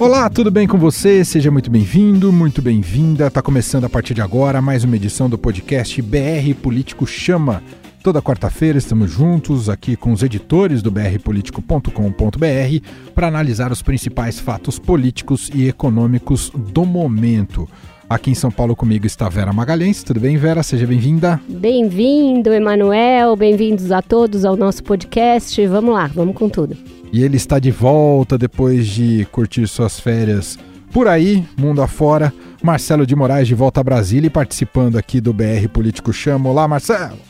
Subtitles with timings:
[0.00, 1.24] Olá, tudo bem com você?
[1.24, 3.28] Seja muito bem-vindo, muito bem-vinda.
[3.28, 7.64] Tá começando a partir de agora mais uma edição do podcast BR Político Chama.
[8.00, 11.90] Toda quarta-feira estamos juntos aqui com os editores do brpolitico.com.br
[13.12, 17.68] para analisar os principais fatos políticos e econômicos do momento.
[18.08, 20.04] Aqui em São Paulo comigo está Vera Magalhães.
[20.04, 20.62] Tudo bem, Vera?
[20.62, 21.40] Seja bem-vinda.
[21.48, 23.34] Bem-vindo, Emanuel.
[23.34, 25.66] Bem-vindos a todos ao nosso podcast.
[25.66, 26.76] Vamos lá, vamos com tudo.
[27.12, 30.58] E ele está de volta depois de curtir suas férias
[30.92, 32.32] por aí, mundo afora.
[32.62, 36.48] Marcelo de Moraes de volta a Brasília e participando aqui do BR Político Chama.
[36.48, 37.27] Olá, Marcelo!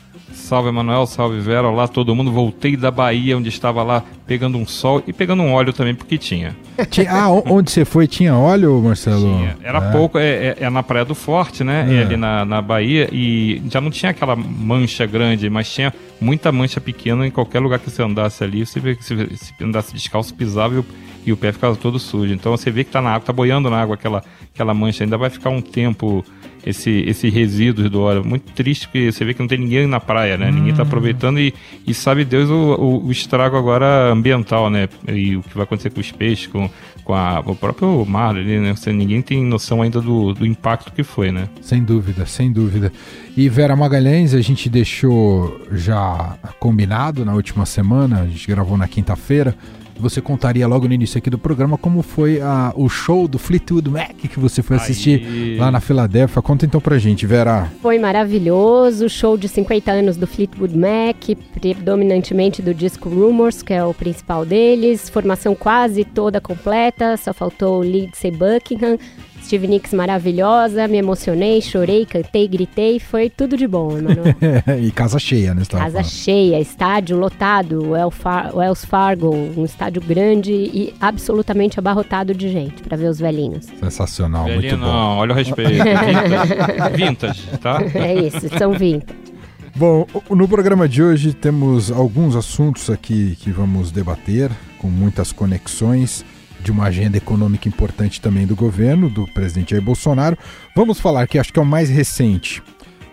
[0.49, 2.31] Salve Emanuel, salve Vera, olá todo mundo.
[2.31, 6.17] Voltei da Bahia, onde estava lá pegando um sol e pegando um óleo também, porque
[6.17, 6.57] tinha.
[6.89, 9.19] tinha ah, onde você foi tinha óleo, Marcelo?
[9.19, 9.55] Tinha.
[9.61, 9.91] Era é.
[9.91, 11.85] pouco, é, é, é, na Praia do Forte, né?
[11.87, 12.01] É.
[12.01, 16.81] ali na, na Bahia, e já não tinha aquela mancha grande, mas tinha muita mancha
[16.81, 18.65] pequena em qualquer lugar que você andasse ali.
[18.65, 20.83] Você vê que se, se andasse descalço, pisava e
[21.29, 22.33] e o pé ficava todo sujo.
[22.33, 25.17] Então você vê que tá na água, tá boiando na água aquela, aquela mancha, ainda
[25.17, 26.25] vai ficar um tempo
[26.65, 28.25] esse, esse resíduos do óleo.
[28.25, 30.49] Muito triste porque você vê que não tem ninguém na praia, né?
[30.49, 30.53] Hum.
[30.53, 31.53] Ninguém está aproveitando e,
[31.85, 34.89] e sabe Deus o, o, o, estrago agora ambiental, né?
[35.07, 36.69] E o que vai acontecer com os peixes, com,
[37.03, 38.75] com a, o próprio mar ali, né?
[38.75, 41.47] Você, ninguém tem noção ainda do, do impacto que foi, né?
[41.61, 42.91] Sem dúvida, sem dúvida.
[43.37, 48.87] E Vera Magalhães, a gente deixou já combinado na última semana, a gente gravou na
[48.87, 49.55] quinta-feira,
[50.01, 53.89] você contaria logo no início aqui do programa como foi a, o show do Fleetwood
[53.89, 55.57] Mac que você foi assistir Aí.
[55.57, 56.41] lá na Filadélfia.
[56.41, 57.71] Conta então pra gente, Vera.
[57.81, 63.83] Foi maravilhoso, show de 50 anos do Fleetwood Mac, predominantemente do disco Rumors, que é
[63.83, 65.09] o principal deles.
[65.09, 68.97] Formação quase toda completa, só faltou o Lindsey Buckingham.
[69.49, 74.35] Steve Nicks maravilhosa, me emocionei, chorei, cantei, gritei, foi tudo de bom, Emanuel.
[74.79, 75.63] e casa cheia, né?
[75.67, 76.05] Casa falando.
[76.05, 82.95] cheia, estádio lotado, o Wells Fargo, um estádio grande e absolutamente abarrotado de gente para
[82.95, 83.65] ver os velhinhos.
[83.79, 84.85] Sensacional, Velhinho, muito bom.
[84.85, 85.71] Não, olha o respeito.
[85.71, 87.79] vintage, vintage, tá?
[87.95, 89.17] É isso, são vintage.
[89.75, 96.23] Bom, no programa de hoje temos alguns assuntos aqui que vamos debater, com muitas conexões
[96.59, 100.37] de uma agenda econômica importante também do governo, do presidente Jair Bolsonaro.
[100.75, 102.61] Vamos falar que acho que é o mais recente,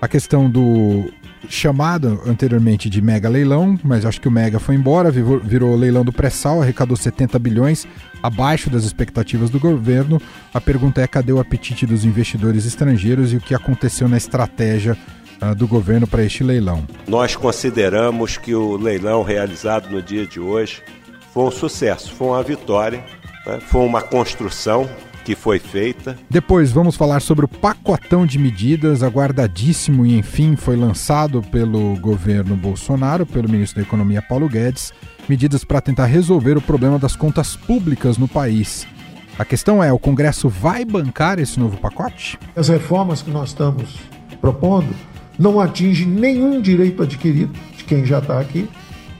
[0.00, 1.10] a questão do
[1.48, 6.12] chamado anteriormente de mega leilão, mas acho que o mega foi embora, virou, leilão do
[6.12, 7.86] pré-sal, arrecadou 70 bilhões,
[8.22, 10.20] abaixo das expectativas do governo.
[10.52, 14.96] A pergunta é cadê o apetite dos investidores estrangeiros e o que aconteceu na estratégia
[15.40, 16.86] uh, do governo para este leilão?
[17.06, 20.82] Nós consideramos que o leilão realizado no dia de hoje
[21.32, 23.04] foi um sucesso, foi uma vitória?
[23.68, 24.88] Foi uma construção
[25.24, 26.16] que foi feita.
[26.30, 32.54] Depois vamos falar sobre o pacotão de medidas aguardadíssimo e enfim foi lançado pelo governo
[32.54, 34.92] Bolsonaro, pelo ministro da Economia Paulo Guedes,
[35.28, 38.86] medidas para tentar resolver o problema das contas públicas no país.
[39.36, 42.38] A questão é, o Congresso vai bancar esse novo pacote?
[42.54, 43.96] As reformas que nós estamos
[44.40, 44.94] propondo
[45.36, 48.68] não atingem nenhum direito adquirido de quem já está aqui.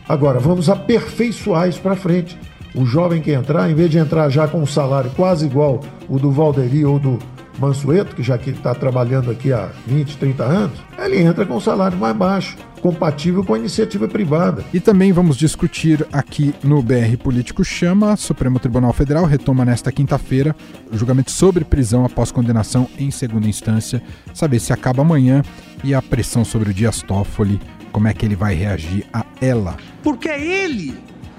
[0.09, 2.39] Agora, vamos aperfeiçoar isso para frente.
[2.77, 6.19] O jovem que entrar, em vez de entrar já com um salário quase igual o
[6.19, 7.19] do Valderi ou do
[7.59, 11.61] Mansueto, que já que está trabalhando aqui há 20, 30 anos, ele entra com um
[11.61, 14.63] salário mais baixo, compatível com a iniciativa privada.
[14.75, 20.55] E também vamos discutir aqui no BR Político Chama, Supremo Tribunal Federal retoma nesta quinta-feira
[20.93, 24.03] o julgamento sobre prisão após condenação em segunda instância,
[24.35, 25.43] saber se acaba amanhã
[25.83, 27.59] e a pressão sobre o Dias Toffoli,
[27.91, 29.79] como é que ele vai reagir a ela.
[30.03, 30.95] Porque é ele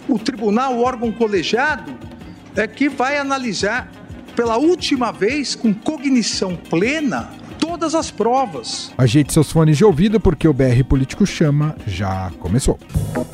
[0.07, 1.93] o tribunal, o órgão colegiado,
[2.55, 3.91] é que vai analisar
[4.35, 8.91] pela última vez, com cognição plena, todas as provas.
[8.97, 12.77] Ajeite seus fones de ouvido porque o BR Político Chama já começou.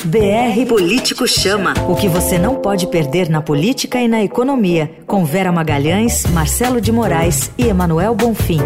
[0.06, 1.74] BR Político Chama.
[1.90, 4.90] O que você não pode perder na política e na economia.
[5.06, 8.60] Com Vera Magalhães, Marcelo de Moraes e Emanuel Bonfim.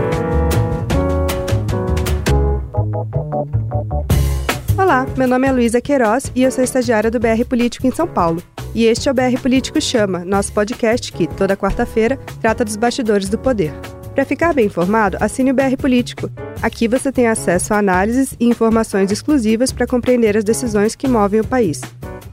[4.87, 8.07] Olá, meu nome é Luísa Queiroz e eu sou estagiária do BR Político em São
[8.07, 8.41] Paulo.
[8.73, 13.27] E este é o BR Político Chama, nosso podcast que, toda quarta-feira, trata dos bastidores
[13.27, 13.73] do poder.
[14.15, 16.31] Para ficar bem informado, assine o BR Político.
[16.61, 21.41] Aqui você tem acesso a análises e informações exclusivas para compreender as decisões que movem
[21.41, 21.81] o país.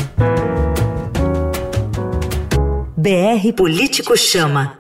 [3.00, 4.78] BR Político Chama.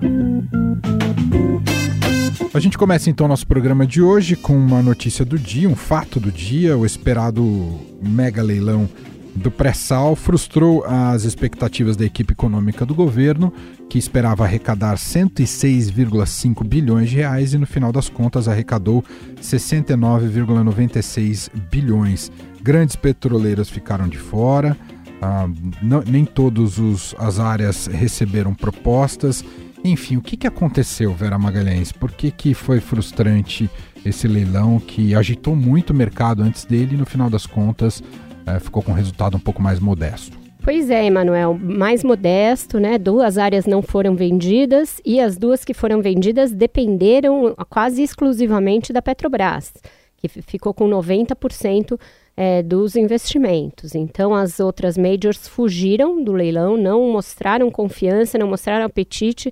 [2.53, 6.19] A gente começa então nosso programa de hoje com uma notícia do dia, um fato
[6.19, 8.89] do dia, o esperado mega leilão
[9.33, 13.53] do pré-sal frustrou as expectativas da equipe econômica do governo,
[13.89, 19.01] que esperava arrecadar 106,5 bilhões de reais e no final das contas arrecadou
[19.41, 22.29] 69,96 bilhões.
[22.61, 24.75] Grandes petroleiras ficaram de fora,
[25.21, 25.47] ah,
[25.81, 29.43] não, nem todas as áreas receberam propostas.
[29.83, 31.91] Enfim, o que, que aconteceu, Vera Magalhães?
[31.91, 33.69] Por que, que foi frustrante
[34.05, 38.01] esse leilão que agitou muito o mercado antes dele e no final das contas
[38.45, 40.37] é, ficou com um resultado um pouco mais modesto.
[40.61, 42.97] Pois é, Emanuel, mais modesto, né?
[42.97, 49.01] Duas áreas não foram vendidas e as duas que foram vendidas dependeram quase exclusivamente da
[49.01, 49.73] Petrobras,
[50.17, 51.97] que ficou com 90%
[52.39, 53.93] é, dos investimentos.
[53.93, 59.51] Então, as outras majors fugiram do leilão, não mostraram confiança, não mostraram apetite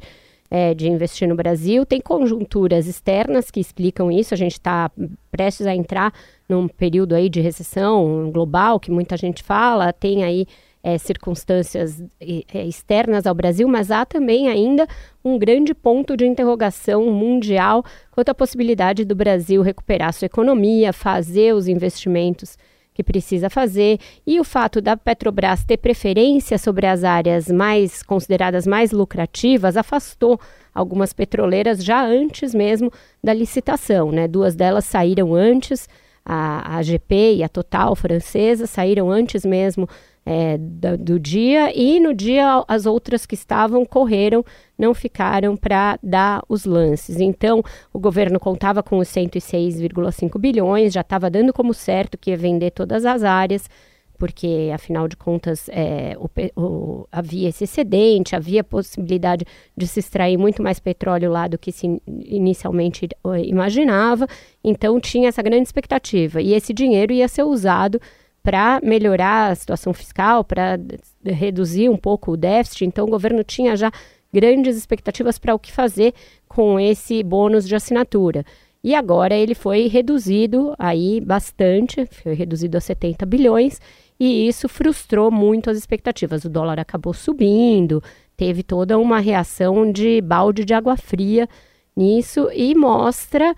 [0.50, 1.86] é, de investir no Brasil.
[1.86, 4.34] Tem conjunturas externas que explicam isso.
[4.34, 4.90] A gente está
[5.30, 6.14] prestes a entrar
[6.48, 10.48] num período aí de recessão global, que muita gente fala, tem aí
[10.82, 14.88] é, circunstâncias é, externas ao Brasil, mas há também ainda
[15.26, 21.54] um grande ponto de interrogação mundial quanto à possibilidade do Brasil recuperar sua economia, fazer
[21.54, 22.58] os investimentos
[22.98, 28.66] que precisa fazer e o fato da Petrobras ter preferência sobre as áreas mais consideradas
[28.66, 30.40] mais lucrativas afastou
[30.74, 32.92] algumas petroleiras já antes mesmo
[33.24, 34.28] da licitação, né?
[34.28, 35.88] Duas delas saíram antes
[36.30, 39.88] a, a GP e a Total francesa saíram antes mesmo
[40.26, 44.44] é, do, do, dia e no dia as outras que estavam correram,
[44.78, 47.22] não ficaram para dar os lances.
[47.22, 47.64] Então,
[47.94, 52.72] o governo contava com os 106,5 bilhões, já estava dando como certo que ia vender
[52.72, 53.70] todas as áreas
[54.18, 56.30] porque afinal de contas é, o,
[56.60, 61.72] o, havia esse excedente, havia possibilidade de se extrair muito mais petróleo lá do que
[61.72, 63.08] se inicialmente
[63.46, 64.28] imaginava,
[64.64, 66.42] então tinha essa grande expectativa.
[66.42, 68.02] E esse dinheiro ia ser usado
[68.42, 70.80] para melhorar a situação fiscal, para
[71.24, 73.92] reduzir um pouco o déficit, então o governo tinha já
[74.34, 76.14] grandes expectativas para o que fazer
[76.48, 78.46] com esse bônus de assinatura.
[78.84, 83.82] E agora ele foi reduzido aí bastante, foi reduzido a 70 bilhões,
[84.20, 86.46] e isso frustrou muito as expectativas.
[86.46, 88.02] O dólar acabou subindo,
[88.36, 91.48] teve toda uma reação de balde de água fria
[91.96, 93.56] nisso e mostra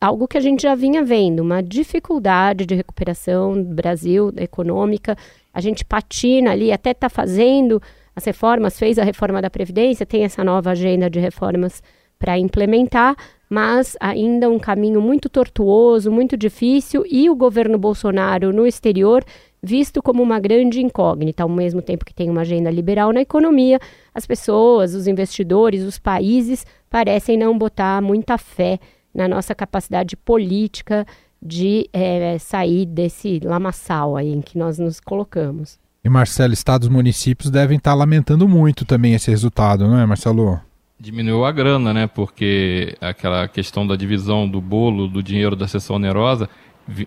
[0.00, 5.16] algo que a gente já vinha vendo, uma dificuldade de recuperação do Brasil econômica.
[5.52, 7.80] A gente patina ali, até está fazendo
[8.16, 11.82] as reformas, fez a reforma da Previdência, tem essa nova agenda de reformas
[12.20, 13.16] para implementar,
[13.48, 19.24] mas ainda um caminho muito tortuoso, muito difícil, e o governo Bolsonaro no exterior
[19.62, 23.78] visto como uma grande incógnita, ao mesmo tempo que tem uma agenda liberal na economia,
[24.14, 28.78] as pessoas, os investidores, os países parecem não botar muita fé
[29.14, 31.06] na nossa capacidade política
[31.42, 35.78] de é, sair desse lamaçal aí em que nós nos colocamos.
[36.02, 40.60] E Marcelo, estados e municípios devem estar lamentando muito também esse resultado, não é, Marcelo?
[41.00, 42.06] Diminuiu a grana, né?
[42.06, 46.46] Porque aquela questão da divisão do bolo do dinheiro da sessão onerosa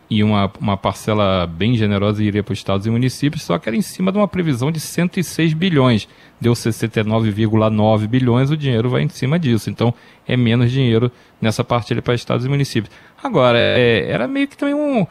[0.09, 3.75] e uma, uma parcela bem generosa iria para os estados e municípios, só que era
[3.75, 6.07] em cima de uma previsão de 106 bilhões.
[6.41, 9.69] Deu 69,9 bilhões, o dinheiro vai em cima disso.
[9.69, 9.93] Então,
[10.27, 12.91] é menos dinheiro nessa parte para estados e municípios.
[13.21, 15.05] Agora, é, era meio que também um.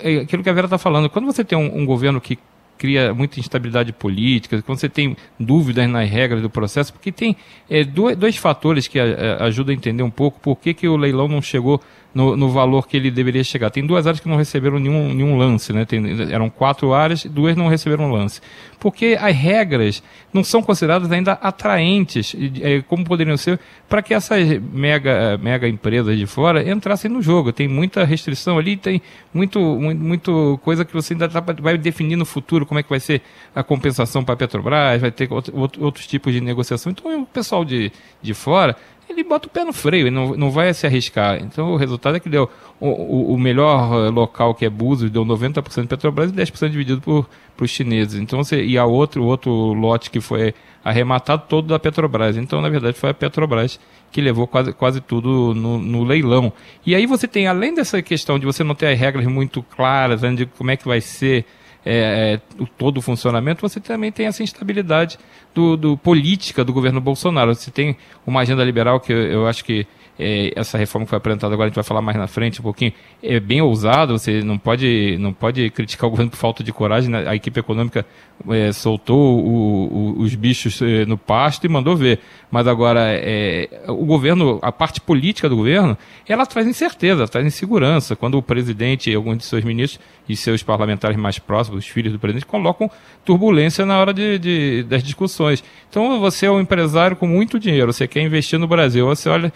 [0.00, 2.36] É, aquilo que a Vera está falando, quando você tem um, um governo que
[2.76, 7.36] cria muita instabilidade política, quando você tem dúvidas nas regras do processo, porque tem
[7.68, 10.88] é, dois, dois fatores que a, a, ajudam a entender um pouco por que, que
[10.88, 11.80] o leilão não chegou
[12.14, 13.70] no, no, valor que ele deveria chegar.
[13.70, 15.84] Tem duas áreas que não receberam nenhum, nenhum lance, né?
[15.84, 18.40] Tem, eram quatro áreas, duas não receberam lance.
[18.80, 20.02] Porque as regras
[20.32, 26.16] não são consideradas ainda atraentes, é, como poderiam ser, para que essas mega, mega empresas
[26.16, 27.52] de fora entrassem no jogo.
[27.52, 29.02] Tem muita restrição ali, tem
[29.32, 32.90] muito, muito, muito coisa que você ainda tá, vai definir no futuro como é que
[32.90, 33.22] vai ser
[33.54, 36.92] a compensação para a Petrobras, vai ter outro, outros tipos de negociação.
[36.92, 37.92] Então o pessoal de,
[38.22, 38.76] de fora
[39.08, 41.42] ele bota o pé no freio, ele não, não vai se arriscar.
[41.42, 45.24] Então o resultado é que deu o, o, o melhor local, que é Búzios, deu
[45.24, 48.20] 90% de Petrobras e 10% dividido por, por os chineses.
[48.20, 52.36] Então, você, e a outro, outro lote que foi arrematado todo da Petrobras.
[52.36, 56.52] Então, na verdade, foi a Petrobras que levou quase, quase tudo no, no leilão.
[56.84, 60.22] E aí você tem, além dessa questão de você não ter as regras muito claras,
[60.22, 61.44] né, de como é que vai ser
[61.88, 65.16] é, é, todo o funcionamento, você também tem essa instabilidade
[65.54, 67.54] do, do, política do governo Bolsonaro.
[67.54, 69.86] Você tem uma agenda liberal que eu, eu acho que
[70.18, 72.62] é, essa reforma que foi apresentada agora, a gente vai falar mais na frente um
[72.62, 72.92] pouquinho,
[73.22, 77.10] é bem ousado, você não pode, não pode criticar o governo por falta de coragem,
[77.10, 77.28] né?
[77.28, 78.06] a equipe econômica
[78.48, 82.20] é, soltou o, o, os bichos é, no pasto e mandou ver,
[82.50, 85.96] mas agora é, o governo, a parte política do governo,
[86.28, 90.62] ela traz incerteza, traz insegurança, quando o presidente e alguns de seus ministros e seus
[90.62, 92.90] parlamentares mais próximos, os filhos do presidente, colocam
[93.24, 95.62] turbulência na hora de, de das discussões.
[95.88, 99.52] Então você é um empresário com muito dinheiro, você quer investir no Brasil, você olha,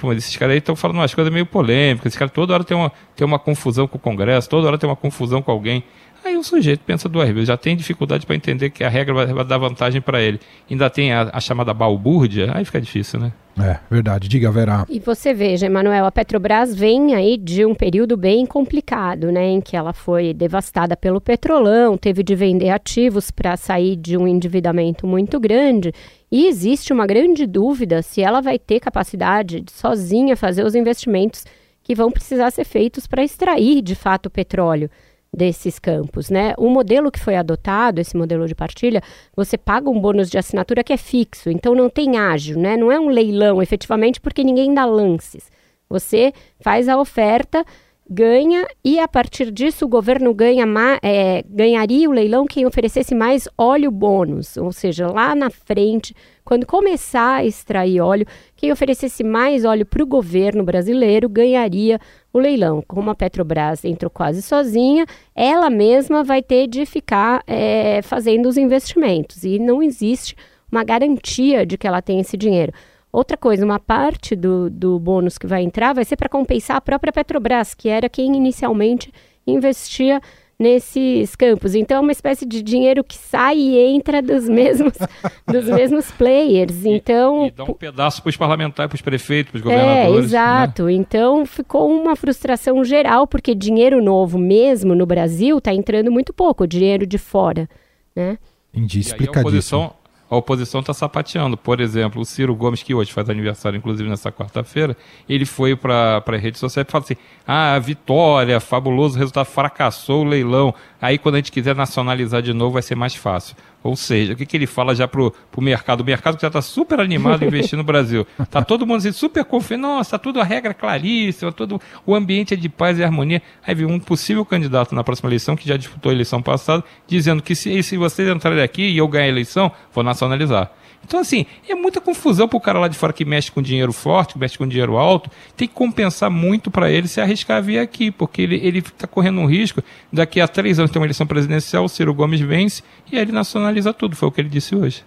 [0.00, 2.76] pô, esses caras aí estão falando umas coisas meio polêmicas, esses caras toda hora tem
[2.76, 5.84] uma, tem uma confusão com o Congresso, toda hora tem uma confusão com alguém.
[6.24, 9.44] Aí o sujeito pensa duas vezes, já tem dificuldade para entender que a regra vai,
[9.44, 10.38] dar vantagem para ele.
[10.70, 13.32] Ainda tem a, a, chamada balbúrdia, aí fica difícil, né?
[13.58, 14.28] É, verdade.
[14.28, 14.86] Diga, Verá.
[14.88, 19.48] E você veja, Emanuel, a Petrobras vem aí de um período bem complicado, né?
[19.48, 24.28] Em que ela foi devastada pelo petrolão, teve de vender ativos para sair de um
[24.28, 25.92] endividamento muito grande.
[26.30, 31.44] E existe uma grande dúvida se ela vai ter capacidade de sozinha fazer os investimentos
[31.82, 34.90] que vão precisar ser feitos para extrair de fato o petróleo
[35.32, 36.54] desses campos, né?
[36.58, 39.02] O modelo que foi adotado, esse modelo de partilha,
[39.34, 42.76] você paga um bônus de assinatura que é fixo, então não tem ágio, né?
[42.76, 45.50] Não é um leilão, efetivamente, porque ninguém dá lances.
[45.88, 47.64] Você faz a oferta,
[48.10, 50.66] ganha e a partir disso o governo ganha
[51.00, 56.12] é, ganharia o leilão quem oferecesse mais óleo bônus, ou seja, lá na frente,
[56.44, 58.26] quando começar a extrair óleo,
[58.56, 62.00] quem oferecesse mais óleo para o governo brasileiro ganharia
[62.32, 62.82] o leilão.
[62.86, 68.56] Como a Petrobras entrou quase sozinha, ela mesma vai ter de ficar é, fazendo os
[68.56, 70.34] investimentos e não existe
[70.70, 72.72] uma garantia de que ela tem esse dinheiro.
[73.12, 76.80] Outra coisa, uma parte do, do bônus que vai entrar vai ser para compensar a
[76.80, 79.12] própria Petrobras, que era quem inicialmente
[79.46, 80.20] investia
[80.60, 81.74] nesses campos.
[81.74, 84.92] Então é uma espécie de dinheiro que sai e entra dos mesmos,
[85.48, 86.84] dos mesmos players.
[86.84, 90.20] Então e, e dá um pedaço para os parlamentares, para os prefeitos, para os governadores.
[90.20, 90.84] É, exato.
[90.84, 90.92] Né?
[90.92, 96.66] Então ficou uma frustração geral porque dinheiro novo mesmo no Brasil está entrando muito pouco,
[96.66, 97.68] dinheiro de fora,
[98.14, 98.38] né?
[98.72, 99.99] Entendi, explicadíssimo a oposição
[100.30, 101.56] está sapateando.
[101.56, 104.96] Por exemplo, o Ciro Gomes, que hoje faz aniversário, inclusive nessa quarta-feira,
[105.28, 110.28] ele foi para a rede social e falou assim: ah, vitória, fabuloso resultado, fracassou o
[110.28, 110.74] leilão.
[111.00, 113.56] Aí quando a gente quiser nacionalizar de novo vai ser mais fácil.
[113.82, 116.00] Ou seja, o que, que ele fala já pro, pro mercado?
[116.00, 118.26] O mercado que já está super animado a investir no Brasil.
[118.50, 119.80] Tá todo mundo assim, super confiante.
[119.80, 123.40] Nossa, tá tudo a regra claríssima, todo o ambiente é de paz e harmonia.
[123.66, 127.42] Aí viu um possível candidato na próxima eleição, que já disputou a eleição passada, dizendo
[127.42, 130.70] que se, se vocês entrarem aqui e eu ganhar a eleição, vou nacionalizar.
[131.04, 133.92] Então, assim, é muita confusão para o cara lá de fora que mexe com dinheiro
[133.92, 135.30] forte, que mexe com dinheiro alto.
[135.56, 139.40] Tem que compensar muito para ele se arriscar a vir aqui, porque ele está correndo
[139.40, 139.82] um risco.
[140.12, 143.32] Daqui a três anos tem uma eleição presidencial, o Ciro Gomes vence e aí ele
[143.32, 144.14] nacionaliza tudo.
[144.14, 145.04] Foi o que ele disse hoje.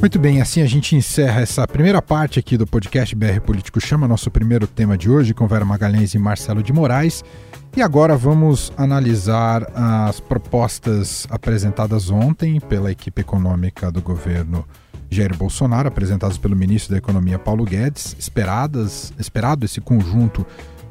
[0.00, 4.08] Muito bem, assim a gente encerra essa primeira parte aqui do podcast BR Político Chama,
[4.08, 7.22] nosso primeiro tema de hoje, com Vera Magalhães e Marcelo de Moraes.
[7.76, 14.66] E agora vamos analisar as propostas apresentadas ontem pela equipe econômica do governo
[15.08, 20.44] Jair Bolsonaro, apresentadas pelo ministro da Economia Paulo Guedes, esperadas, esperado esse conjunto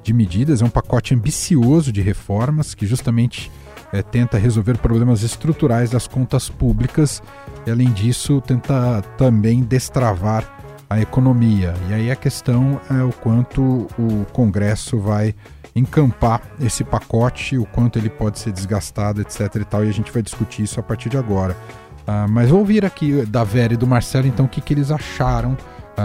[0.04, 3.52] de medidas, é um pacote ambicioso de reformas que justamente
[3.92, 7.22] é, tenta resolver problemas estruturais das contas públicas
[7.66, 10.60] e, além disso, tenta também destravar
[10.90, 11.74] a economia.
[11.90, 13.62] E aí a questão é o quanto
[13.98, 15.36] o Congresso vai
[15.80, 19.56] encampar esse pacote, o quanto ele pode ser desgastado, etc.
[19.56, 21.56] e tal, e a gente vai discutir isso a partir de agora.
[22.02, 24.92] Uh, mas vou ouvir aqui da Vera e do Marcelo, então, o que, que eles
[24.92, 25.58] acharam.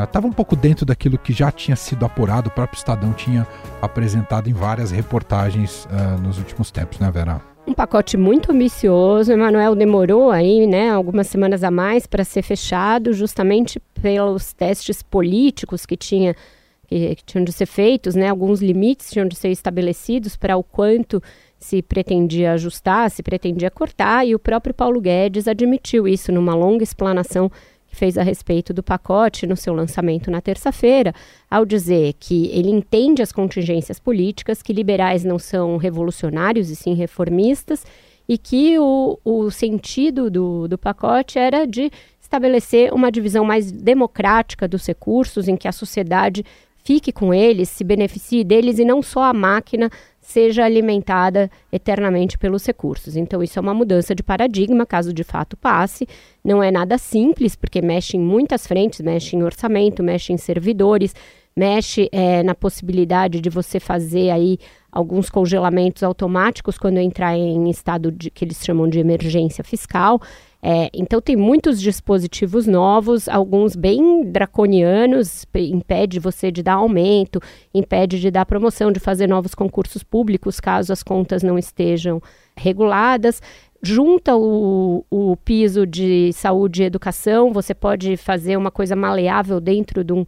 [0.05, 3.47] Estava uh, um pouco dentro daquilo que já tinha sido apurado, o próprio Estadão tinha
[3.81, 7.41] apresentado em várias reportagens uh, nos últimos tempos, né, Vera?
[7.67, 9.33] Um pacote muito ambicioso.
[9.33, 15.87] Emanuel demorou aí, né, algumas semanas a mais para ser fechado, justamente pelos testes políticos
[15.87, 16.37] que tinha
[17.17, 18.29] que, tinham de ser feitos, né?
[18.29, 21.23] Alguns limites tinham de ser estabelecidos para o quanto
[21.59, 26.85] se pretendia ajustar, se pretendia cortar, e o próprio Paulo Guedes admitiu isso numa longa
[26.85, 27.51] explanação
[27.87, 31.15] que fez a respeito do pacote no seu lançamento na terça-feira,
[31.51, 36.95] ao dizer que ele entende as contingências políticas, que liberais não são revolucionários e sim
[36.95, 37.85] reformistas,
[38.29, 44.67] e que o, o sentido do, do pacote era de estabelecer uma divisão mais democrática
[44.67, 46.45] dos recursos, em que a sociedade
[46.85, 52.65] fique com eles, se beneficie deles e não só a máquina seja alimentada eternamente pelos
[52.65, 53.17] recursos.
[53.17, 56.07] Então, isso é uma mudança de paradigma, caso de fato passe.
[56.45, 61.15] Não é nada simples, porque mexe em muitas frentes, mexe em orçamento, mexe em servidores,
[61.57, 64.59] mexe é, na possibilidade de você fazer aí
[64.91, 70.21] alguns congelamentos automáticos quando entrar em estado de, que eles chamam de emergência fiscal.
[70.67, 77.39] É, então tem muitos dispositivos novos, alguns bem draconianos, impede você de dar aumento,
[77.75, 82.19] impede de dar promoção, de fazer novos concursos públicos caso as contas não estejam
[82.57, 83.43] reguladas.
[83.83, 90.03] Junta o, o piso de saúde e educação, você pode fazer uma coisa maleável dentro
[90.03, 90.25] de um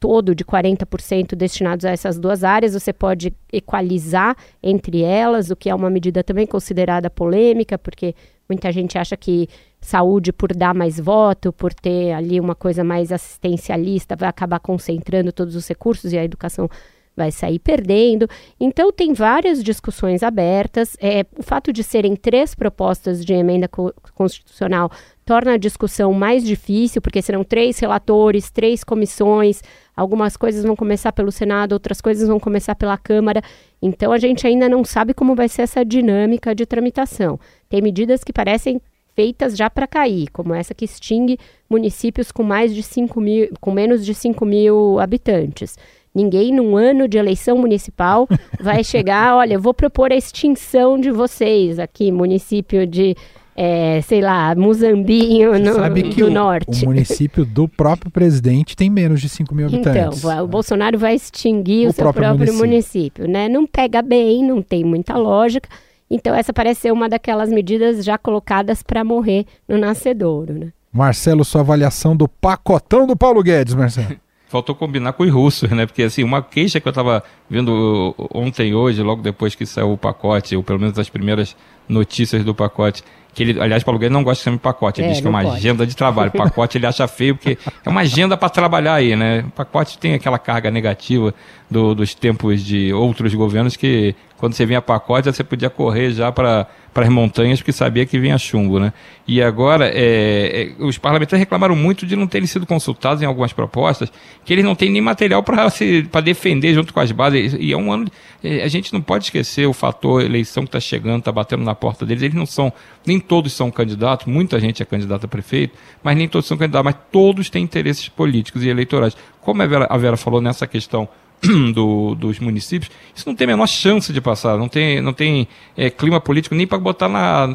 [0.00, 5.68] todo de 40% destinados a essas duas áreas, você pode equalizar entre elas, o que
[5.68, 8.14] é uma medida também considerada polêmica, porque
[8.48, 9.48] muita gente acha que
[9.80, 15.32] saúde, por dar mais voto, por ter ali uma coisa mais assistencialista, vai acabar concentrando
[15.32, 16.68] todos os recursos e a educação
[17.16, 18.28] vai sair perdendo.
[18.58, 20.96] Então, tem várias discussões abertas.
[21.00, 24.90] É, o fato de serem três propostas de emenda co constitucional
[25.24, 29.62] torna a discussão mais difícil, porque serão três relatores, três comissões,
[29.96, 33.42] algumas coisas vão começar pelo Senado, outras coisas vão começar pela Câmara.
[33.80, 37.38] Então, a gente ainda não sabe como vai ser essa dinâmica de tramitação.
[37.68, 38.80] Tem medidas que parecem
[39.14, 41.38] feitas já para cair, como essa que extingue
[41.70, 45.78] municípios com mais de 5 mil, com menos de 5 mil habitantes.
[46.14, 48.28] Ninguém, num ano de eleição municipal,
[48.60, 53.16] vai chegar, olha, eu vou propor a extinção de vocês aqui, município de
[53.56, 56.84] é, sei lá, Muzambinho no, Sabe que do o, norte.
[56.84, 60.18] O município do próprio presidente tem menos de 5 mil habitantes.
[60.18, 63.24] Então, o Bolsonaro vai extinguir o, o seu próprio, próprio município.
[63.24, 63.48] município, né?
[63.48, 65.68] Não pega bem, não tem muita lógica.
[66.10, 70.72] Então, essa parece ser uma daquelas medidas já colocadas para morrer no nascedouro, né?
[70.92, 74.16] Marcelo, sua avaliação do pacotão do Paulo Guedes, Marcelo.
[74.54, 75.84] faltou combinar com os russos, né?
[75.84, 79.92] Porque assim, uma queixa que eu estava vendo ontem e hoje, logo depois que saiu
[79.92, 81.56] o pacote, ou pelo menos as primeiras
[81.88, 83.02] notícias do pacote,
[83.34, 85.26] que ele, aliás, Paulo Guedes não gosta de chamar de pacote, ele é, diz que
[85.26, 85.56] é uma pode.
[85.56, 86.30] agenda de trabalho.
[86.44, 89.44] Pacote ele acha feio porque é uma agenda para trabalhar aí, né?
[89.46, 91.34] O pacote tem aquela carga negativa
[91.70, 96.30] do, dos tempos de outros governos que quando você vinha pacote você podia correr já
[96.30, 98.92] para para as montanhas porque sabia que vinha chumbo, né?
[99.26, 103.52] E agora é, é, os parlamentares reclamaram muito de não terem sido consultados em algumas
[103.52, 104.12] propostas,
[104.44, 105.68] que eles não têm nem material para
[106.10, 107.56] para defender junto com as bases.
[107.58, 108.06] E é um ano
[108.44, 111.74] é, a gente não pode esquecer o fator eleição que está chegando, está batendo na
[111.74, 112.22] porta deles.
[112.22, 112.72] Eles não são
[113.04, 116.84] nem todos são candidatos, muita gente é candidato a prefeito, mas nem todos são candidatos,
[116.84, 119.16] mas todos têm interesses políticos e eleitorais.
[119.40, 121.08] Como a Vera, a Vera falou nessa questão
[121.72, 125.46] do, dos municípios, isso não tem a menor chance de passar, não tem, não tem
[125.76, 127.08] é, clima político nem para botar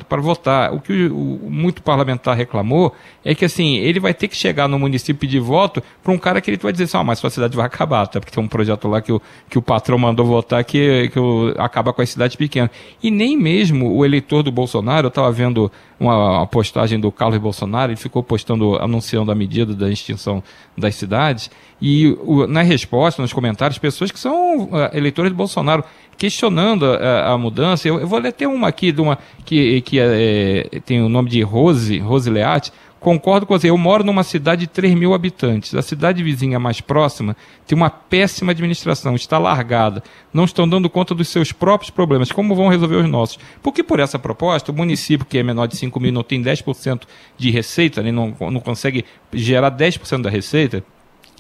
[0.07, 0.73] para votar.
[0.73, 4.67] O que o, o, muito parlamentar reclamou é que assim, ele vai ter que chegar
[4.67, 7.29] no município de voto para um cara que ele vai dizer assim, ah, mas sua
[7.29, 8.19] cidade vai acabar, tá?
[8.19, 11.53] porque tem um projeto lá que o, que o patrão mandou votar que, que o,
[11.57, 12.69] acaba com as cidades pequenas.
[13.01, 17.91] E nem mesmo o eleitor do Bolsonaro, eu estava vendo uma, postagem do Carlos Bolsonaro,
[17.91, 20.41] ele ficou postando, anunciando a medida da extinção
[20.77, 25.83] das cidades, e o, na resposta, nos comentários, pessoas que são uh, eleitores do Bolsonaro
[26.17, 27.87] questionando a, a mudança.
[27.87, 31.29] Eu, eu, vou ler até uma aqui, de uma, que, que é, tem o nome
[31.29, 32.71] de Rose, Rose Leate.
[32.99, 35.73] Concordo com você, eu moro numa cidade de 3 mil habitantes.
[35.73, 37.35] A cidade vizinha mais próxima
[37.65, 42.31] tem uma péssima administração, está largada, não estão dando conta dos seus próprios problemas.
[42.31, 43.39] Como vão resolver os nossos?
[43.63, 47.03] Porque por essa proposta, o município que é menor de 5 mil não tem 10%
[47.37, 50.83] de receita, né, não, não consegue gerar 10% da receita,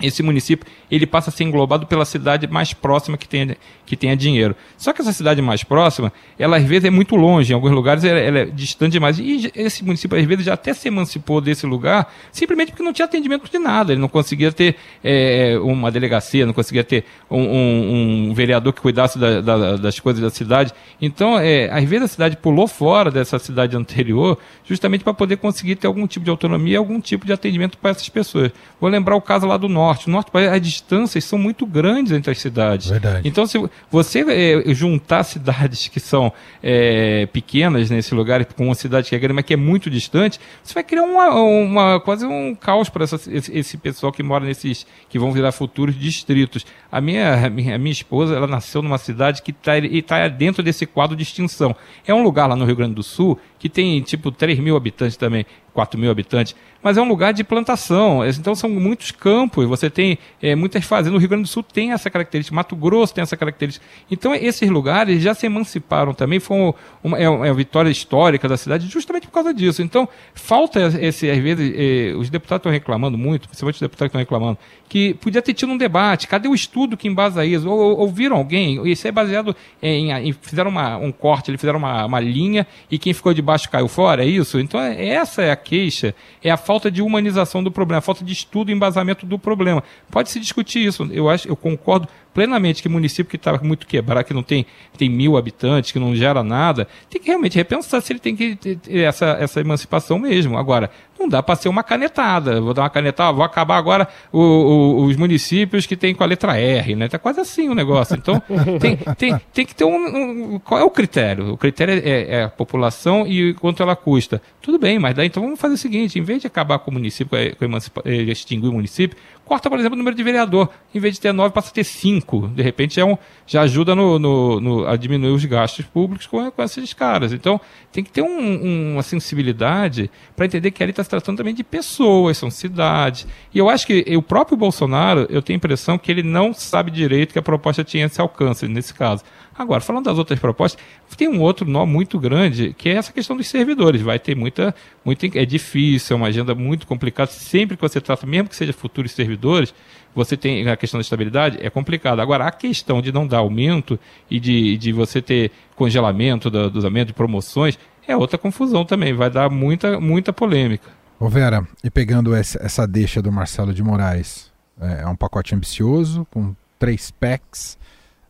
[0.01, 4.15] esse município ele passa a ser englobado pela cidade mais próxima que tenha, que tenha
[4.15, 4.55] dinheiro.
[4.77, 8.03] Só que essa cidade mais próxima, ela às vezes é muito longe, em alguns lugares
[8.03, 9.19] ela, ela é distante demais.
[9.19, 13.05] E esse município às vezes já até se emancipou desse lugar, simplesmente porque não tinha
[13.05, 13.91] atendimento de nada.
[13.91, 18.81] Ele não conseguia ter é, uma delegacia, não conseguia ter um, um, um vereador que
[18.81, 20.71] cuidasse da, da, das coisas da cidade.
[21.01, 25.75] Então, é, às vezes a cidade pulou fora dessa cidade anterior, justamente para poder conseguir
[25.75, 28.51] ter algum tipo de autonomia, algum tipo de atendimento para essas pessoas.
[28.79, 30.07] Vou lembrar o caso lá do norte norte.
[30.07, 32.89] O norte, as distâncias são muito grandes entre as cidades.
[32.89, 33.27] Verdade.
[33.27, 33.57] Então, se
[33.89, 39.19] você é, juntar cidades que são é, pequenas nesse lugar com uma cidade que é
[39.19, 43.03] grande, mas que é muito distante, você vai criar uma, uma quase um caos para
[43.03, 46.65] esse, esse, pessoal que mora nesses, que vão virar futuros distritos.
[46.91, 49.73] A minha, a minha, a minha esposa, ela nasceu numa cidade que está
[50.05, 51.75] tá dentro desse quadro de extinção.
[52.05, 55.17] É um lugar lá no Rio Grande do Sul que tem tipo 3 mil habitantes
[55.17, 59.89] também, 4 mil habitantes, mas é um lugar de plantação, então são muitos campos, você
[59.89, 63.21] tem é, muitas fazendas, o Rio Grande do Sul tem essa característica, Mato Grosso tem
[63.21, 68.47] essa característica, então esses lugares já se emanciparam também, foi uma, é uma vitória histórica
[68.47, 72.71] da cidade justamente por causa disso, então falta esse, às vezes, é, os deputados estão
[72.71, 76.55] reclamando muito, principalmente os deputados estão reclamando, que podia ter tido um debate, cadê o
[76.55, 81.11] estudo que embasa isso, ou, ouviram alguém, isso é baseado em, em fizeram uma, um
[81.11, 84.59] corte, eles fizeram uma, uma linha e quem ficou de baixo caiu fora, é isso?
[84.59, 88.23] Então, é, essa é a queixa, é a falta de humanização do problema, a falta
[88.23, 89.68] de estudo e embasamento do problema.
[89.69, 89.83] Problema.
[90.11, 91.07] Pode se discutir isso.
[91.11, 94.65] Eu acho, eu concordo plenamente que município que está muito quebrado, que não tem,
[94.97, 98.55] tem mil habitantes, que não gera nada, tem que realmente repensar se ele tem que
[98.55, 100.57] ter essa, essa emancipação mesmo.
[100.57, 102.61] Agora, não dá para ser uma canetada.
[102.61, 106.27] Vou dar uma canetada, vou acabar agora o, o, os municípios que tem com a
[106.27, 107.09] letra R, né?
[107.09, 108.15] Tá quase assim o negócio.
[108.15, 108.41] Então,
[108.79, 111.51] tem, tem, tem que ter um, um, Qual é o critério?
[111.51, 114.41] O critério é, é, a população e quanto ela custa.
[114.61, 116.93] Tudo bem, mas daí então vamos fazer o seguinte: em vez de acabar com o
[116.93, 119.17] município, com, a, com extinguir o município,
[119.49, 120.69] corta, por exemplo, o número de vereador.
[120.93, 122.47] Em vez de ter nove, passa a ter cinco.
[122.49, 126.51] De repente é um, já ajuda no, no, no a diminuir os gastos públicos com,
[126.51, 127.33] com esses caras.
[127.33, 127.59] Então,
[127.91, 131.63] tem que ter um, uma sensibilidade para entender que ali está se tratando também de
[131.63, 133.25] pessoas, são cidades.
[133.51, 136.91] E eu acho que o próprio Bolsonaro, eu tenho a impressão que ele não sabe
[136.91, 139.23] direito que a proposta tinha esse alcance nesse caso.
[139.59, 140.81] Agora, falando das outras propostas,
[141.17, 144.01] tem um outro nó muito grande, que é essa questão dos servidores.
[144.01, 145.27] Vai ter muita, muita.
[145.37, 147.29] É difícil, é uma agenda muito complicada.
[147.29, 149.73] Sempre que você trata, mesmo que seja futuros servidores,
[150.15, 152.21] você tem a questão da estabilidade, é complicado.
[152.21, 153.99] Agora, a questão de não dar aumento
[154.31, 159.13] e de, de você ter congelamento do, dos aumentos de promoções é outra confusão também.
[159.13, 160.89] Vai dar muita, muita polêmica.
[161.19, 166.25] Ô Vera, e pegando essa, deixa do Marcelo de Moraes, é, é um pacote ambicioso,
[166.31, 167.77] com três PECs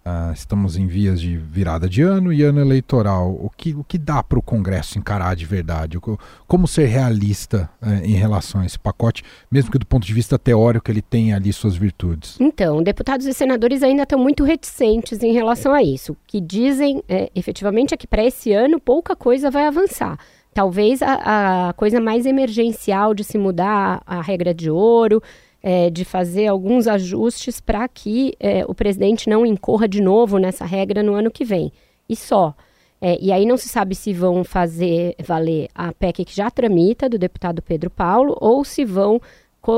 [0.05, 3.31] Uh, estamos em vias de virada de ano e ano eleitoral.
[3.31, 5.99] O que, o que dá para o Congresso encarar de verdade?
[6.47, 10.39] Como ser realista uh, em relação a esse pacote, mesmo que do ponto de vista
[10.39, 12.38] teórico ele tenha ali suas virtudes?
[12.39, 16.13] Então, deputados e senadores ainda estão muito reticentes em relação a isso.
[16.13, 20.17] O que dizem é, efetivamente é que para esse ano pouca coisa vai avançar.
[20.53, 25.21] Talvez a, a coisa mais emergencial de se mudar a regra de ouro
[25.62, 30.65] é, de fazer alguns ajustes para que é, o presidente não incorra de novo nessa
[30.65, 31.72] regra no ano que vem.
[32.08, 32.56] E só.
[33.02, 37.08] É, e aí não se sabe se vão fazer valer a PEC que já tramita,
[37.08, 39.22] do deputado Pedro Paulo, ou se vão,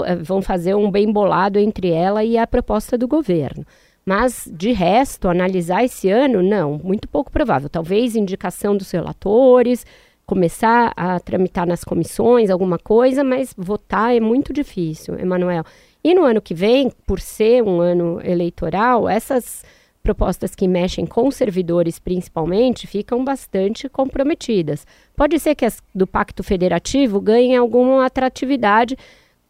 [0.05, 3.65] é, vão fazer um bem bolado entre ela e a proposta do governo.
[4.03, 7.69] Mas, de resto, analisar esse ano, não, muito pouco provável.
[7.69, 9.85] Talvez indicação dos relatores,
[10.31, 15.65] começar a tramitar nas comissões alguma coisa, mas votar é muito difícil, Emanuel.
[16.01, 19.65] E no ano que vem, por ser um ano eleitoral, essas
[20.01, 24.87] propostas que mexem com servidores principalmente ficam bastante comprometidas.
[25.17, 28.97] Pode ser que as do Pacto Federativo ganhem alguma atratividade,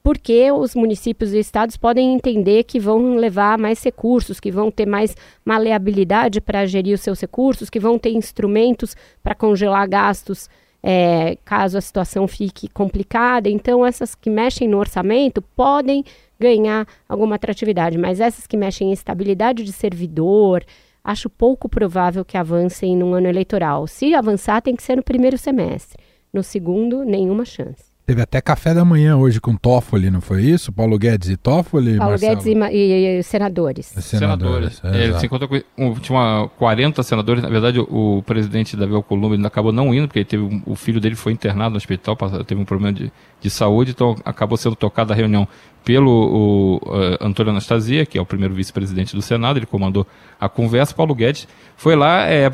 [0.02, 4.88] porque os municípios e estados podem entender que vão levar mais recursos, que vão ter
[4.88, 5.16] mais
[5.46, 10.50] maleabilidade para gerir os seus recursos, que vão ter instrumentos para congelar gastos
[10.84, 13.50] é, caso a situação fique complicada.
[13.50, 16.04] Então, essas que mexem no orçamento podem
[16.40, 20.66] ganhar alguma atratividade, mas essas que mexem em estabilidade de servidor,
[21.04, 23.86] acho pouco provável que avancem num ano eleitoral.
[23.86, 26.02] Se avançar, tem que ser no primeiro semestre.
[26.34, 27.91] No segundo, nenhuma chance.
[28.12, 30.70] Teve até café da manhã hoje com Toffoli, não foi isso?
[30.70, 31.96] Paulo Guedes e Toffoli?
[31.96, 32.44] Paulo Marcelo?
[32.44, 33.86] Guedes e, e, e, senadores.
[33.86, 34.74] Senadores.
[34.74, 34.82] senadores.
[34.84, 37.42] É, ele se encontrou com tinha uma, 40 senadores.
[37.42, 41.16] Na verdade, o, o presidente Davi Alcolumbre acabou não indo, porque teve, o filho dele
[41.16, 45.16] foi internado no hospital, teve um problema de, de saúde, então acabou sendo tocada a
[45.16, 45.48] reunião
[45.84, 50.06] pelo o, uh, Antônio Anastasia, que é o primeiro vice-presidente do Senado, ele comandou
[50.40, 50.94] a conversa.
[50.94, 52.52] Paulo Guedes foi lá é,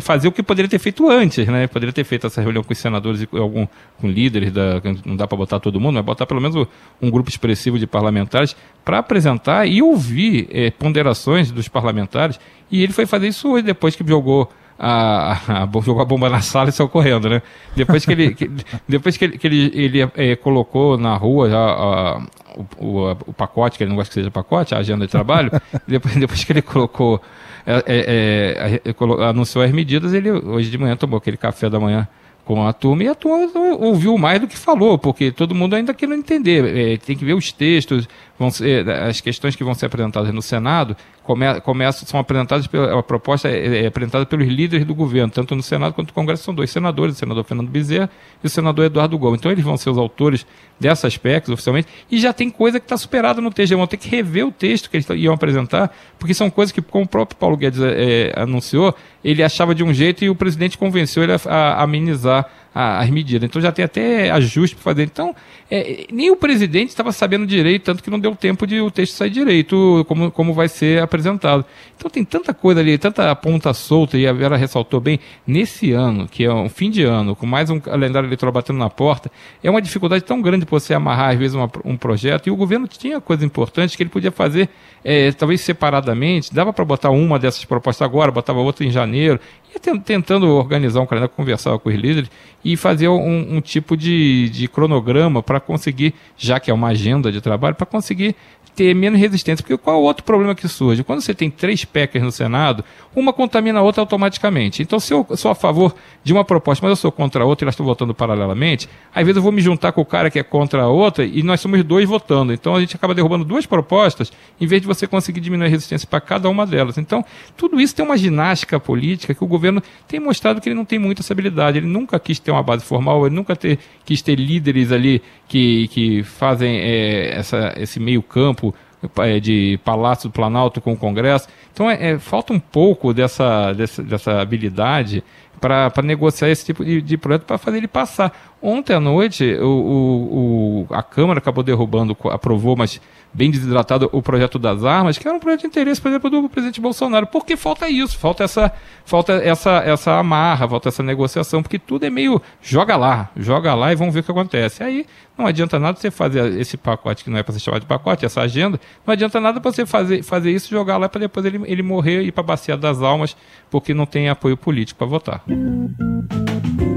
[0.00, 1.66] fazer o que poderia ter feito antes, né?
[1.66, 3.66] Poderia ter feito essa reunião com os senadores e com, algum,
[3.98, 6.66] com líderes, da, não dá para botar todo mundo, mas botar pelo menos
[7.00, 12.38] um grupo expressivo de parlamentares para apresentar e ouvir é, ponderações dos parlamentares.
[12.70, 14.50] E ele foi fazer isso hoje, depois que jogou
[14.80, 17.42] a, a, a, jogou a bomba na sala e saiu correndo, né?
[17.76, 18.50] Depois que ele, que,
[18.88, 22.18] depois que ele, que ele, ele é, colocou na rua já
[22.56, 25.50] o, o, o, pacote, que ele não gosta que seja pacote, a agenda de trabalho,
[25.86, 27.20] depois, depois que ele colocou,
[27.66, 32.08] é, é, anunciou as medidas, ele hoje de manhã tomou aquele café da manhã
[32.50, 35.94] com a turma e a turma ouviu mais do que falou, porque todo mundo ainda
[35.94, 36.64] quer entender.
[36.76, 38.08] É, tem que ver os textos,
[38.48, 43.48] ser, as questões que vão ser apresentadas no Senado come, começam, são apresentadas, pela, proposta
[43.48, 46.70] é, é, apresentada pelos líderes do governo, tanto no Senado quanto no Congresso, são dois
[46.70, 48.08] senadores, o senador Fernando Bezerra
[48.42, 49.40] e o senador Eduardo Gomes.
[49.40, 50.46] Então eles vão ser os autores
[50.78, 54.08] dessas PECs oficialmente, e já tem coisa que está superada no texto, vão ter que
[54.08, 57.56] rever o texto que eles iam apresentar, porque são coisas que, como o próprio Paulo
[57.56, 61.82] Guedes é, anunciou, ele achava de um jeito e o presidente convenceu ele a, a
[61.82, 63.48] amenizar a, as medidas.
[63.48, 65.02] Então já tem até ajuste para fazer.
[65.02, 65.34] Então,
[65.70, 69.14] é, nem o presidente estava sabendo direito, tanto que não deu tempo de o texto
[69.14, 71.64] sair direito, como, como vai ser apresentado.
[71.96, 76.26] Então tem tanta coisa ali, tanta ponta solta, e a Vera ressaltou bem, nesse ano,
[76.26, 79.30] que é um fim de ano, com mais um calendário eleitoral batendo na porta,
[79.62, 82.56] é uma dificuldade tão grande para você amarrar, às vezes, uma, um projeto, e o
[82.56, 84.68] governo tinha coisas importantes que ele podia fazer,
[85.04, 89.38] é, talvez separadamente, dava para botar uma dessas propostas agora, botava outra em janeiro,
[89.74, 92.30] e tentando organizar um calendário, conversar com os líderes
[92.64, 97.32] e fazer um, um tipo de, de cronograma para conseguir, já que é uma agenda
[97.32, 98.34] de trabalho, para conseguir
[98.74, 99.62] ter menos resistência.
[99.62, 101.04] Porque qual é o outro problema que surge?
[101.04, 104.82] Quando você tem três PECs no Senado, uma contamina a outra automaticamente.
[104.82, 107.64] Então, se eu sou a favor de uma proposta, mas eu sou contra a outra
[107.64, 110.38] e elas estão votando paralelamente, às vezes eu vou me juntar com o cara que
[110.38, 112.52] é contra a outra e nós somos dois votando.
[112.52, 116.06] Então, a gente acaba derrubando duas propostas em vez de você conseguir diminuir a resistência
[116.06, 116.98] para cada uma delas.
[116.98, 117.24] Então,
[117.56, 119.59] tudo isso tem uma ginástica política que o governo
[120.08, 121.78] tem mostrado que ele não tem muita habilidade.
[121.78, 125.88] Ele nunca quis ter uma base formal, ele nunca ter, quis ter líderes ali que,
[125.88, 128.74] que fazem é, essa, esse meio campo
[129.18, 131.48] é, de Palácio do Planalto com o Congresso.
[131.72, 135.22] Então é, é falta um pouco dessa, dessa, dessa habilidade
[135.60, 138.49] para negociar esse tipo de, de projeto para fazer ele passar.
[138.62, 143.00] Ontem à noite, o, o, o, a Câmara acabou derrubando, aprovou, mas
[143.32, 146.48] bem desidratado, o projeto das armas, que era um projeto de interesse, por exemplo, do
[146.48, 147.26] presidente Bolsonaro.
[147.26, 148.70] Porque falta isso, falta essa,
[149.04, 153.92] falta essa, essa amarra, falta essa negociação, porque tudo é meio joga lá, joga lá
[153.92, 154.82] e vamos ver o que acontece.
[154.82, 155.06] Aí
[155.38, 158.26] não adianta nada você fazer esse pacote, que não é para ser chamado de pacote,
[158.26, 161.62] essa agenda, não adianta nada para você fazer, fazer isso, jogar lá para depois ele,
[161.64, 163.34] ele morrer e ir para a bacia das almas,
[163.70, 165.44] porque não tem apoio político para votar.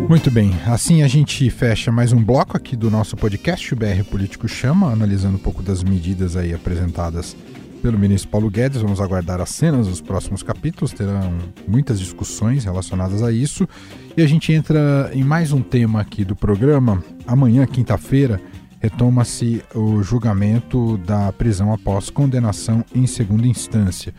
[0.10, 4.04] Muito bem, assim a gente fecha mais um bloco aqui do nosso podcast, o BR
[4.10, 7.36] Político Chama, analisando um pouco das medidas aí apresentadas
[7.82, 8.82] pelo ministro Paulo Guedes.
[8.82, 11.38] Vamos aguardar as cenas dos próximos capítulos, terão
[11.68, 13.68] muitas discussões relacionadas a isso.
[14.16, 17.04] E a gente entra em mais um tema aqui do programa.
[17.26, 18.40] Amanhã, quinta-feira,
[18.80, 24.14] retoma-se o julgamento da prisão após condenação em segunda instância.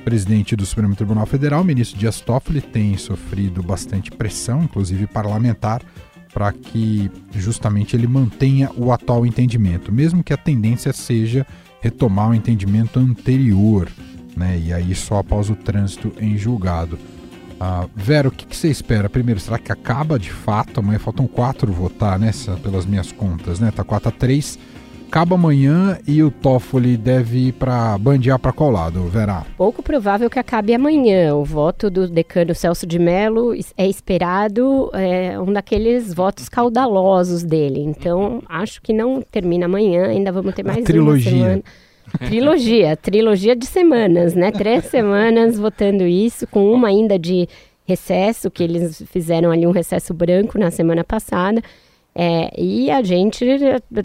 [0.00, 5.82] O presidente do Supremo Tribunal Federal, ministro Dias Toffoli, tem sofrido bastante pressão, inclusive parlamentar,
[6.32, 11.46] para que justamente ele mantenha o atual entendimento, mesmo que a tendência seja
[11.82, 13.90] retomar o entendimento anterior,
[14.34, 14.58] né?
[14.58, 16.98] E aí só após o trânsito em julgado.
[17.60, 19.10] Ah, Vera, o que, que, você espera?
[19.10, 20.80] Primeiro, será que acaba de fato?
[20.80, 23.70] Amanhã faltam quatro votar, nessa, pelas minhas contas, né?
[23.70, 24.58] Tá 4 a 3
[25.10, 29.44] acaba amanhã e o Toffoli deve ir para bandear para qual lado, Verá?
[29.56, 31.34] Pouco provável que acabe amanhã.
[31.34, 37.80] O voto do decano Celso de Mello é esperado é, um daqueles votos caudalosos dele.
[37.80, 41.32] Então, acho que não termina amanhã, ainda vamos ter mais A trilogia.
[41.32, 41.62] uma semana.
[42.28, 44.52] Trilogia, trilogia de semanas, né?
[44.52, 47.48] Três semanas votando isso, com uma ainda de
[47.84, 51.60] recesso, que eles fizeram ali um recesso branco na semana passada.
[52.22, 53.46] É, e a gente,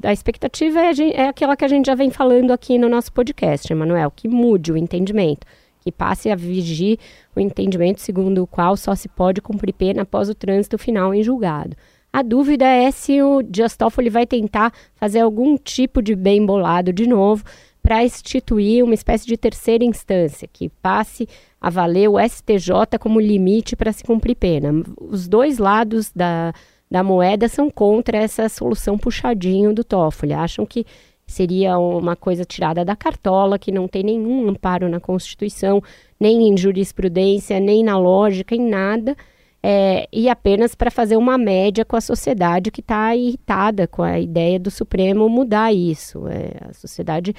[0.01, 3.69] a expectativa é, é, aquela que a gente já vem falando aqui no nosso podcast,
[3.69, 5.45] Emanuel, que mude o entendimento,
[5.81, 6.97] que passe a vigir
[7.35, 11.21] o entendimento segundo o qual só se pode cumprir pena após o trânsito final em
[11.21, 11.75] julgado.
[12.13, 13.77] A dúvida é se o Dias
[14.09, 17.43] vai tentar fazer algum tipo de bem bolado de novo
[17.83, 21.27] para instituir uma espécie de terceira instância, que passe
[21.59, 24.71] a valer o STJ como limite para se cumprir pena.
[25.01, 26.53] Os dois lados da
[26.95, 30.31] da moeda são contra essa solução puxadinho do Toffoli.
[30.31, 30.85] Acham que
[31.27, 35.83] seria uma coisa tirada da cartola, que não tem nenhum amparo na Constituição,
[36.17, 39.13] nem em jurisprudência, nem na lógica, em nada,
[39.61, 44.17] é, e apenas para fazer uma média com a sociedade que está irritada com a
[44.17, 46.25] ideia do Supremo mudar isso.
[46.29, 47.35] É, a sociedade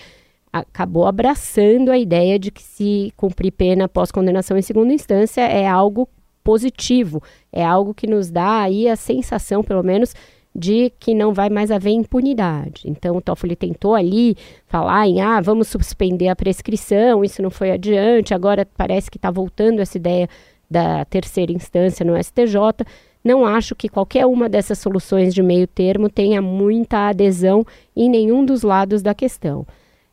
[0.53, 5.67] acabou abraçando a ideia de que se cumprir pena após condenação em segunda instância é
[5.67, 6.07] algo
[6.47, 7.21] positivo.
[7.53, 10.15] É algo que nos dá aí a sensação, pelo menos,
[10.55, 12.83] de que não vai mais haver impunidade.
[12.87, 14.37] Então, o Toffoli tentou ali
[14.69, 19.29] falar em, ah, vamos suspender a prescrição, isso não foi adiante, agora parece que está
[19.29, 20.29] voltando essa ideia
[20.71, 22.87] da terceira instância no STJ.
[23.25, 28.45] Não acho que qualquer uma dessas soluções de meio termo tenha muita adesão em nenhum
[28.45, 29.67] dos lados da questão.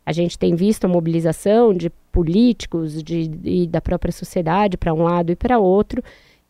[0.04, 5.02] A gente tem visto a mobilização de políticos de, e da própria sociedade para um
[5.02, 6.02] lado e para outro.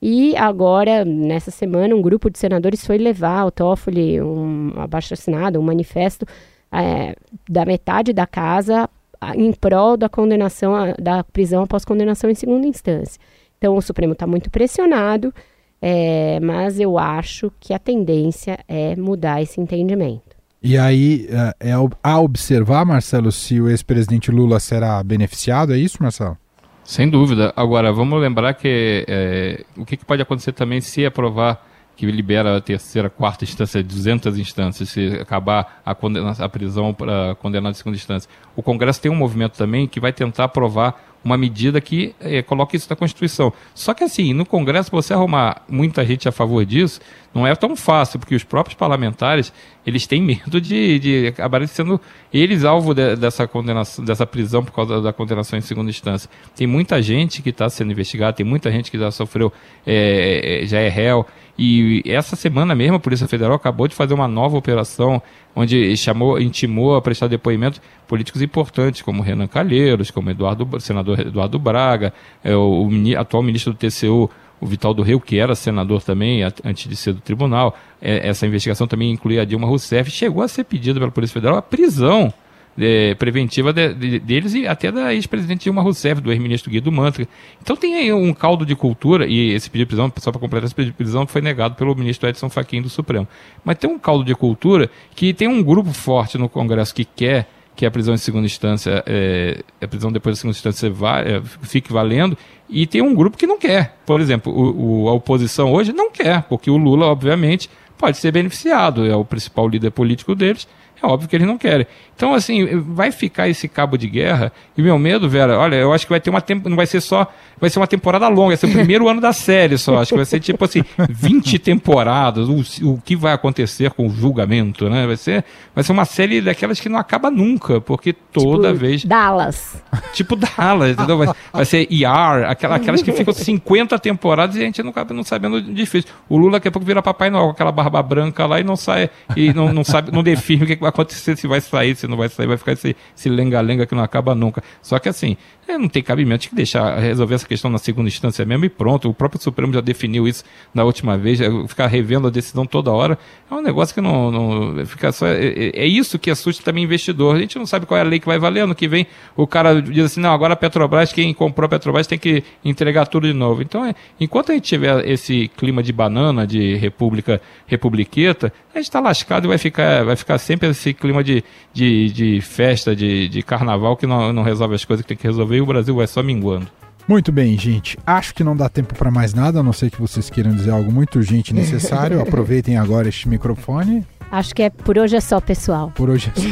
[0.06, 5.62] E agora, nessa semana, um grupo de senadores foi levar ao Toffoli um abaixo-assinado, um
[5.62, 6.26] manifesto
[6.70, 7.16] é,
[7.48, 8.86] da metade da casa
[9.34, 13.18] em prol da condenação, da prisão após condenação em segunda instância.
[13.56, 15.32] Então, o Supremo está muito pressionado,
[15.80, 20.36] é, mas eu acho que a tendência é mudar esse entendimento.
[20.62, 21.26] E aí,
[21.60, 26.36] é, é a observar, Marcelo, se o ex-presidente Lula será beneficiado, é isso, Marcelo?
[26.84, 27.52] Sem dúvida.
[27.56, 31.66] Agora, vamos lembrar que é, o que, que, pode acontecer também se aprovar
[31.96, 37.36] que libera a terceira, quarta instância, 200 instâncias, se acabar a, condena, a prisão para
[37.36, 38.28] condenado em segunda instância.
[38.56, 42.76] O Congresso tem um movimento também que vai tentar aprovar uma medida que é, coloque
[42.76, 43.52] isso na Constituição.
[43.74, 47.00] Só que assim, no Congresso, você arrumar muita gente a favor disso,
[47.34, 49.52] não é tão fácil, porque os próprios parlamentares,
[49.86, 52.00] eles têm medo de, de acabarem sendo
[52.32, 56.28] eles alvo de, dessa condenação, dessa prisão por causa da condenação em segunda instância.
[56.54, 59.52] Tem muita gente que está sendo investigada, tem muita gente que já sofreu,
[59.86, 64.26] é, já é réu, e essa semana mesmo a Polícia Federal acabou de fazer uma
[64.26, 65.22] nova operação
[65.54, 71.58] onde chamou, intimou a prestar depoimento políticos importantes, como Renan Calheiros, como Eduardo, senador Eduardo
[71.58, 76.02] Braga, é, o, o atual ministro do TCU, o Vital do Rio, que era senador
[76.02, 77.76] também, antes de ser do tribunal.
[78.00, 80.10] É, essa investigação também incluía a Dilma Rousseff.
[80.10, 82.32] Chegou a ser pedida pela Polícia Federal a prisão
[82.78, 87.28] é, preventiva de, de, deles e até da ex-presidente Dilma Rousseff, do ex-ministro Guido Mantega.
[87.62, 90.66] Então tem aí um caldo de cultura, e esse pedido de prisão, só para completar,
[90.66, 93.28] esse pedido de prisão foi negado pelo ministro Edson Fachin do Supremo.
[93.64, 97.48] Mas tem um caldo de cultura que tem um grupo forte no Congresso que quer
[97.76, 101.42] que a prisão em segunda instância, é, a prisão depois da segunda instância vai, é,
[101.62, 102.36] fique valendo,
[102.68, 103.96] e tem um grupo que não quer.
[104.06, 108.32] Por exemplo, o, o, a oposição hoje não quer, porque o Lula, obviamente, pode ser
[108.32, 110.68] beneficiado, é o principal líder político deles,
[111.02, 111.86] é óbvio que eles não querem.
[112.16, 114.52] Então, assim, vai ficar esse cabo de guerra.
[114.76, 117.00] E meu medo, Vera, olha, eu acho que vai ter uma tempo, não vai ser
[117.00, 117.26] só,
[117.60, 119.98] vai ser uma temporada longa, vai ser o primeiro ano da série só.
[119.98, 124.10] Acho que vai ser tipo assim, 20 temporadas, o, o que vai acontecer com o
[124.10, 125.06] julgamento, né?
[125.06, 129.04] Vai ser, vai ser uma série daquelas que não acaba nunca, porque toda tipo vez.
[129.04, 129.82] Dallas.
[130.12, 131.18] Tipo Dallas, entendeu?
[131.18, 135.12] Vai, vai ser ER, aquela, aquelas que ficam 50 temporadas e a gente não acaba
[135.12, 136.10] não sabendo difícil.
[136.28, 138.76] O Lula daqui a pouco vira Papai Noel com aquela barba branca lá e não
[138.76, 142.03] sai, e não, não sabe, não define o que vai acontecer, se vai sair, se
[142.06, 144.62] não vai sair, vai ficar esse, esse lenga-lenga que não acaba nunca.
[144.82, 145.36] Só que assim,
[145.66, 148.68] é, não tem cabimento, tem que deixar resolver essa questão na segunda instância mesmo e
[148.68, 149.08] pronto.
[149.08, 152.90] O próprio Supremo já definiu isso na última vez, é, ficar revendo a decisão toda
[152.90, 153.18] hora
[153.50, 155.26] é um negócio que não, não fica só.
[155.26, 157.36] É, é, é, isso que assusta também investidor.
[157.36, 158.60] A gente não sabe qual é a lei que vai valer.
[158.64, 162.06] Ano que vem o cara diz assim: não, agora a Petrobras, quem comprou a Petrobras
[162.06, 163.62] tem que entregar tudo de novo.
[163.62, 168.86] Então, é, enquanto a gente tiver esse clima de banana, de república, republiqueta, a gente
[168.86, 173.28] está lascado e vai ficar, vai ficar sempre esse clima de, de, de festa, de,
[173.28, 175.94] de carnaval que não, não resolve as coisas que tem que resolver e o Brasil
[175.94, 176.66] vai só minguando.
[177.06, 177.98] Muito bem, gente.
[178.06, 180.70] Acho que não dá tempo para mais nada, a não ser que vocês queiram dizer
[180.70, 182.20] algo muito urgente e necessário.
[182.22, 184.06] Aproveitem agora este microfone.
[184.30, 185.92] Acho que é por hoje é só, pessoal.
[185.94, 186.48] Por hoje é só.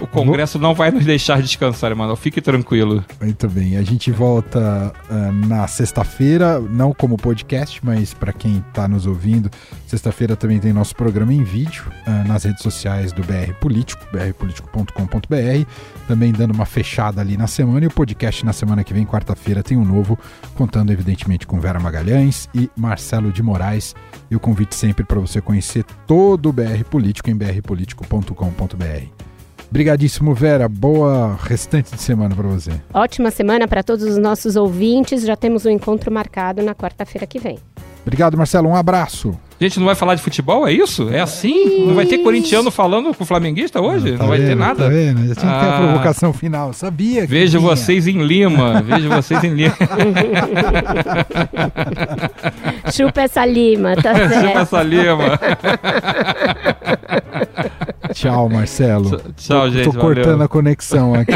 [0.02, 2.16] o Congresso não vai nos deixar descansar, Emanuel.
[2.16, 3.04] Fique tranquilo.
[3.20, 3.76] Muito bem.
[3.76, 9.50] A gente volta uh, na sexta-feira, não como podcast, mas para quem está nos ouvindo,
[9.92, 15.66] sexta-feira também tem nosso programa em vídeo uh, nas redes sociais do BR Político, brpolitico.com.br.
[16.08, 17.84] Também dando uma fechada ali na semana.
[17.84, 20.18] E o podcast na semana que vem, quarta-feira, tem um novo,
[20.54, 23.94] contando evidentemente com Vera Magalhães e Marcelo de Moraes.
[24.30, 29.22] E o convite sempre para você conhecer todo o BR Político em brpolitico.com.br.
[29.68, 30.70] Obrigadíssimo, Vera.
[30.70, 32.70] Boa restante de semana para você.
[32.94, 35.22] Ótima semana para todos os nossos ouvintes.
[35.22, 37.58] Já temos um encontro marcado na quarta-feira que vem.
[38.02, 38.68] Obrigado, Marcelo.
[38.68, 39.34] Um abraço.
[39.60, 41.08] A gente não vai falar de futebol, é isso?
[41.08, 41.86] É assim?
[41.86, 44.10] Não vai ter corintiano falando com o flamenguista hoje?
[44.10, 44.84] Não, tá não vai vendo, ter nada?
[44.84, 45.28] Tá vendo?
[45.28, 45.78] Já tinha ah, que ter a ah.
[45.78, 46.72] provocação final.
[46.72, 47.70] Sabia que Vejo tinha.
[47.70, 48.82] vocês em Lima.
[48.82, 49.76] Vejo vocês em Lima.
[52.92, 54.46] Chupa essa lima, tá certo?
[54.46, 55.38] Chupa essa lima.
[58.12, 59.20] Tchau, Marcelo.
[59.36, 59.84] Tchau, gente.
[59.84, 60.44] Tô cortando valeu.
[60.44, 61.32] a conexão aqui.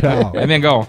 [0.00, 0.32] Tchau.
[0.34, 0.88] É Mengão.